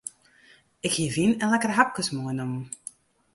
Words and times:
Ik 0.87 0.93
hie 0.99 1.11
wyn 1.15 1.33
en 1.43 1.51
lekkere 1.53 1.77
hapkes 1.79 2.09
meinommen. 2.17 2.63